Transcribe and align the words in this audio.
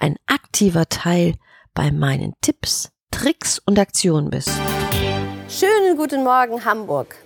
ein 0.00 0.16
aktiver 0.26 0.88
Teil 0.88 1.34
bei 1.74 1.90
meinen 1.92 2.32
Tipps, 2.40 2.90
Tricks 3.10 3.58
und 3.58 3.78
Aktionen 3.78 4.30
bist. 4.30 4.50
Schönen 5.48 5.96
guten 5.96 6.24
Morgen, 6.24 6.64
Hamburg. 6.64 7.16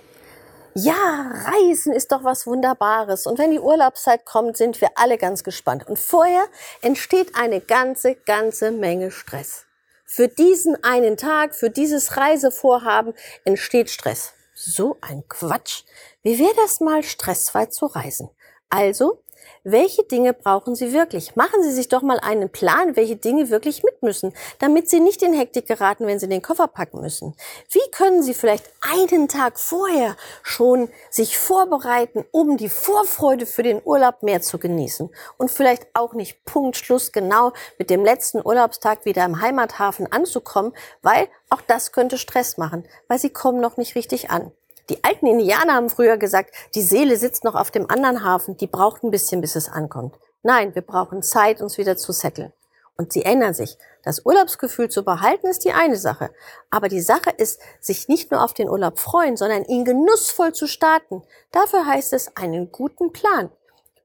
Ja, 0.73 1.31
Reisen 1.45 1.93
ist 1.93 2.11
doch 2.11 2.25
was 2.25 2.45
Wunderbares. 2.45 3.27
Und 3.27 3.39
wenn 3.39 3.51
die 3.51 3.59
Urlaubszeit 3.59 4.25
kommt, 4.25 4.57
sind 4.57 4.81
wir 4.81 4.89
alle 4.95 5.17
ganz 5.17 5.43
gespannt. 5.43 5.87
Und 5.87 5.97
vorher 5.97 6.45
entsteht 6.81 7.35
eine 7.35 7.61
ganze, 7.61 8.15
ganze 8.15 8.71
Menge 8.71 9.09
Stress. 9.09 9.63
Für 10.03 10.27
diesen 10.27 10.83
einen 10.83 11.15
Tag, 11.15 11.55
für 11.55 11.69
dieses 11.69 12.17
Reisevorhaben 12.17 13.13
entsteht 13.45 13.89
Stress. 13.89 14.33
So 14.53 14.97
ein 14.99 15.23
Quatsch. 15.29 15.83
Wie 16.23 16.39
wäre 16.39 16.55
das 16.57 16.81
mal 16.81 17.03
stressfrei 17.03 17.67
zu 17.67 17.85
reisen? 17.85 18.29
Also 18.69 19.21
welche 19.63 20.03
Dinge 20.03 20.33
brauchen 20.33 20.75
Sie 20.75 20.93
wirklich? 20.93 21.35
Machen 21.35 21.63
Sie 21.63 21.71
sich 21.71 21.87
doch 21.89 22.01
mal 22.01 22.19
einen 22.19 22.49
Plan, 22.49 22.95
welche 22.95 23.15
Dinge 23.15 23.49
wirklich 23.49 23.83
mit 23.83 24.01
müssen, 24.03 24.33
damit 24.59 24.89
Sie 24.89 24.99
nicht 24.99 25.23
in 25.23 25.33
Hektik 25.33 25.67
geraten, 25.67 26.07
wenn 26.07 26.19
Sie 26.19 26.27
den 26.27 26.41
Koffer 26.41 26.67
packen 26.67 27.01
müssen. 27.01 27.35
Wie 27.69 27.91
können 27.91 28.21
Sie 28.21 28.33
vielleicht 28.33 28.69
einen 28.81 29.27
Tag 29.27 29.59
vorher 29.59 30.15
schon 30.43 30.89
sich 31.09 31.37
vorbereiten, 31.37 32.25
um 32.31 32.57
die 32.57 32.69
Vorfreude 32.69 33.45
für 33.45 33.63
den 33.63 33.81
Urlaub 33.83 34.23
mehr 34.23 34.41
zu 34.41 34.59
genießen 34.59 35.09
und 35.37 35.51
vielleicht 35.51 35.87
auch 35.93 36.13
nicht 36.13 36.45
Punktschluss 36.45 37.11
genau 37.11 37.53
mit 37.77 37.89
dem 37.89 38.05
letzten 38.05 38.45
Urlaubstag 38.45 39.05
wieder 39.05 39.25
im 39.25 39.41
Heimathafen 39.41 40.11
anzukommen, 40.11 40.73
weil 41.01 41.27
auch 41.49 41.61
das 41.61 41.91
könnte 41.91 42.17
Stress 42.17 42.57
machen, 42.57 42.87
weil 43.07 43.19
Sie 43.19 43.29
kommen 43.29 43.61
noch 43.61 43.77
nicht 43.77 43.95
richtig 43.95 44.29
an. 44.29 44.51
Die 44.89 45.03
alten 45.03 45.25
Indianer 45.25 45.73
haben 45.73 45.89
früher 45.89 46.17
gesagt, 46.17 46.53
die 46.75 46.81
Seele 46.81 47.17
sitzt 47.17 47.43
noch 47.43 47.55
auf 47.55 47.71
dem 47.71 47.89
anderen 47.89 48.23
Hafen, 48.23 48.57
die 48.57 48.67
braucht 48.67 49.03
ein 49.03 49.11
bisschen, 49.11 49.41
bis 49.41 49.55
es 49.55 49.69
ankommt. 49.69 50.15
Nein, 50.43 50.75
wir 50.75 50.83
brauchen 50.83 51.23
Zeit, 51.23 51.61
uns 51.61 51.77
wieder 51.77 51.97
zu 51.97 52.11
setteln. 52.11 52.53
Und 52.97 53.11
sie 53.11 53.23
ändern 53.23 53.53
sich. 53.53 53.77
Das 54.03 54.25
Urlaubsgefühl 54.25 54.89
zu 54.89 55.03
behalten 55.03 55.47
ist 55.47 55.65
die 55.65 55.73
eine 55.73 55.97
Sache. 55.97 56.29
Aber 56.69 56.87
die 56.87 57.01
Sache 57.01 57.31
ist, 57.31 57.59
sich 57.81 58.07
nicht 58.07 58.31
nur 58.31 58.43
auf 58.43 58.53
den 58.53 58.69
Urlaub 58.69 58.99
freuen, 58.99 59.35
sondern 59.35 59.65
ihn 59.65 59.83
genussvoll 59.83 60.53
zu 60.53 60.67
starten. 60.67 61.23
Dafür 61.51 61.85
heißt 61.85 62.13
es 62.13 62.37
einen 62.37 62.71
guten 62.71 63.11
Plan. 63.11 63.49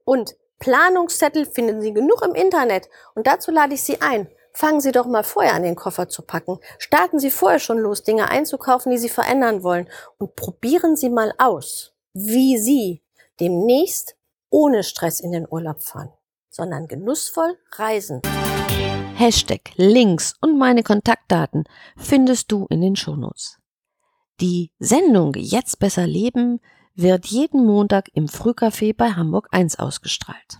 Und 0.03 0.35
Planungszettel 0.59 1.45
finden 1.45 1.81
Sie 1.81 1.93
genug 1.93 2.21
im 2.23 2.35
Internet. 2.35 2.89
Und 3.13 3.27
dazu 3.27 3.51
lade 3.51 3.75
ich 3.75 3.83
Sie 3.83 4.01
ein. 4.01 4.27
Fangen 4.53 4.81
Sie 4.81 4.91
doch 4.91 5.05
mal 5.05 5.23
vorher 5.23 5.53
an, 5.53 5.63
den 5.63 5.75
Koffer 5.75 6.09
zu 6.09 6.21
packen. 6.21 6.59
Starten 6.77 7.19
Sie 7.19 7.31
vorher 7.31 7.59
schon 7.59 7.77
los, 7.77 8.03
Dinge 8.03 8.29
einzukaufen, 8.29 8.91
die 8.91 8.97
Sie 8.97 9.09
verändern 9.09 9.63
wollen. 9.63 9.87
Und 10.17 10.35
probieren 10.35 10.95
Sie 10.95 11.09
mal 11.09 11.33
aus, 11.37 11.93
wie 12.13 12.57
Sie 12.57 13.01
demnächst 13.39 14.15
ohne 14.49 14.83
Stress 14.83 15.19
in 15.19 15.31
den 15.31 15.47
Urlaub 15.49 15.81
fahren, 15.81 16.09
sondern 16.49 16.87
genussvoll 16.87 17.57
reisen. 17.71 18.21
Hashtag, 19.15 19.71
Links 19.75 20.33
und 20.41 20.57
meine 20.57 20.83
Kontaktdaten 20.83 21.63
findest 21.95 22.51
du 22.51 22.67
in 22.69 22.81
den 22.81 22.95
Shownotes. 22.95 23.59
Die 24.39 24.71
Sendung 24.79 25.33
Jetzt 25.35 25.79
besser 25.79 26.07
leben 26.07 26.59
wird 26.95 27.27
jeden 27.27 27.65
Montag 27.65 28.09
im 28.13 28.27
Frühcafé 28.27 28.95
bei 28.95 29.11
Hamburg 29.11 29.47
1 29.51 29.79
ausgestrahlt. 29.79 30.59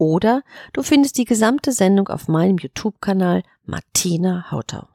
Oder 0.00 0.42
du 0.72 0.82
findest 0.82 1.18
die 1.18 1.26
gesamte 1.26 1.72
Sendung 1.72 2.08
auf 2.08 2.26
meinem 2.26 2.56
YouTube-Kanal 2.56 3.42
Martina 3.66 4.50
Hautau. 4.50 4.88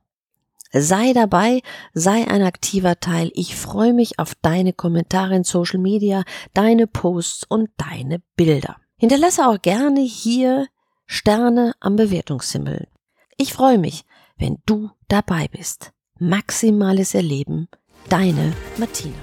Sei 0.72 1.14
dabei, 1.14 1.62
sei 1.94 2.28
ein 2.28 2.42
aktiver 2.42 3.00
Teil. 3.00 3.32
Ich 3.36 3.56
freue 3.56 3.94
mich 3.94 4.18
auf 4.18 4.34
deine 4.42 4.74
Kommentare 4.74 5.36
in 5.36 5.44
Social 5.44 5.80
Media, 5.80 6.24
deine 6.56 6.88
Posts 6.88 7.46
und 7.48 7.70
deine 7.78 8.24
Bilder. 8.36 8.78
Hinterlasse 8.98 9.48
auch 9.48 9.62
gerne 9.62 10.02
hier 10.02 10.68
Sterne 11.06 11.76
am 11.80 11.98
Bewertungshimmel. 11.98 12.88
Ich 13.38 13.54
freue 13.54 13.78
mich, 13.78 14.06
wenn 14.38 14.58
du 14.66 14.90
dabei 15.08 15.48
bist. 15.50 15.92
Maximales 16.18 17.14
Erleben, 17.14 17.68
deine 18.10 18.54
Martina. 18.78 19.14